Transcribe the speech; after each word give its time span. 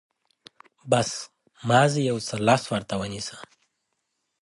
بس، 0.91 1.09
مازې 1.69 2.01
يو 2.09 2.17
څه 2.27 2.35
لاس 2.47 2.63
ورته 2.71 2.93
نيسه. 3.13 3.35